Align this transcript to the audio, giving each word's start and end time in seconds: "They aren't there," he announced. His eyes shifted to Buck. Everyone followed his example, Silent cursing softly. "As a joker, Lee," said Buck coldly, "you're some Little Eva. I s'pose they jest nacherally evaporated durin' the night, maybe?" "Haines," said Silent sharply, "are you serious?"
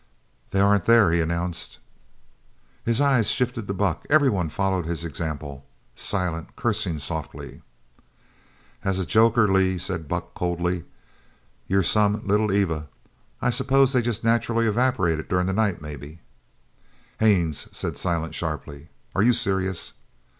"They 0.49 0.59
aren't 0.59 0.85
there," 0.85 1.11
he 1.11 1.21
announced. 1.21 1.77
His 2.83 2.99
eyes 2.99 3.29
shifted 3.29 3.67
to 3.67 3.73
Buck. 3.75 4.07
Everyone 4.09 4.49
followed 4.49 4.87
his 4.87 5.03
example, 5.03 5.63
Silent 5.93 6.55
cursing 6.55 6.97
softly. 6.97 7.61
"As 8.83 8.97
a 8.97 9.05
joker, 9.05 9.47
Lee," 9.47 9.77
said 9.77 10.07
Buck 10.07 10.33
coldly, 10.33 10.85
"you're 11.67 11.83
some 11.83 12.25
Little 12.25 12.51
Eva. 12.51 12.87
I 13.43 13.51
s'pose 13.51 13.93
they 13.93 14.01
jest 14.01 14.23
nacherally 14.23 14.65
evaporated 14.67 15.27
durin' 15.27 15.45
the 15.45 15.53
night, 15.53 15.83
maybe?" 15.83 16.21
"Haines," 17.19 17.67
said 17.71 17.95
Silent 17.95 18.33
sharply, 18.33 18.87
"are 19.13 19.21
you 19.21 19.33
serious?" 19.33 19.93